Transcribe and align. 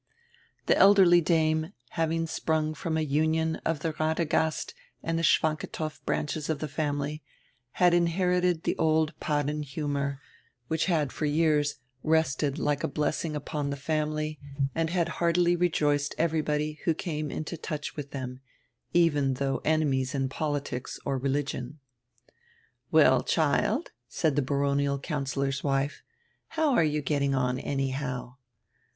The 0.65 0.75
elderly 0.75 1.21
dame, 1.21 1.73
having 1.89 2.25
sprung 2.25 2.73
from 2.73 2.97
a 2.97 3.01
union 3.01 3.57
of 3.57 3.81
die 3.81 3.91
Radegast 3.99 4.73
and 5.03 5.19
die 5.19 5.21
Schwantikow 5.21 6.03
branches 6.07 6.49
of 6.49 6.57
die 6.57 6.65
family, 6.65 7.21
had 7.73 7.93
inherited 7.93 8.63
die 8.63 8.73
old 8.79 9.13
Padden 9.19 9.61
humor, 9.61 10.19
which 10.69 10.85
had 10.85 11.11
for 11.13 11.27
years 11.27 11.75
rested 12.01 12.57
like 12.57 12.83
a 12.83 12.87
blessing 12.87 13.35
upon 13.35 13.69
die 13.69 13.75
family 13.77 14.39
and 14.73 14.89
had 14.89 15.07
heartily 15.21 15.55
rejoiced 15.55 16.15
everybody 16.17 16.79
who 16.85 16.95
came 16.95 17.29
into 17.29 17.55
touch 17.55 17.95
witii 17.95 18.09
diem, 18.09 18.39
even 18.95 19.35
though 19.35 19.61
enemies 19.63 20.15
in 20.15 20.29
politics 20.29 20.99
or 21.05 21.19
religion. 21.19 21.77
"Well, 22.89 23.21
child," 23.21 23.91
said 24.09 24.33
die 24.33 24.41
baronial 24.41 24.97
councillor's 24.97 25.63
wife, 25.63 26.01
"how 26.47 26.71
are 26.73 26.83
you 26.83 27.03
getting 27.03 27.35
on, 27.35 27.59
anyhow?" 27.59 28.37